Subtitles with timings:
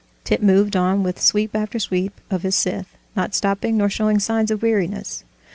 [0.23, 4.49] Tit moved on with sweep after sweep of his scythe, not stopping nor showing signs
[4.49, 5.23] of weariness.